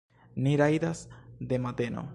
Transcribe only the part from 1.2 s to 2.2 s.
de mateno.